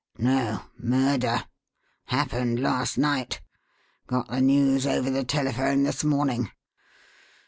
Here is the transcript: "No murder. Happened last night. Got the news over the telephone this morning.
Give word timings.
"No 0.17 0.63
murder. 0.79 1.45
Happened 2.05 2.59
last 2.59 2.97
night. 2.97 3.39
Got 4.07 4.29
the 4.29 4.41
news 4.41 4.87
over 4.87 5.11
the 5.11 5.23
telephone 5.23 5.83
this 5.83 6.03
morning. 6.03 6.49